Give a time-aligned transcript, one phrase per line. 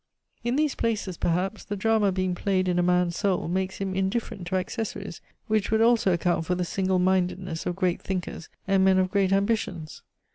[0.43, 4.47] In these places, perhaps, the drama being played in a man's soul makes him indifferent
[4.47, 8.97] to accessories, which would also account for the single mindedness of great thinkers and men
[8.97, 10.01] of great ambitions.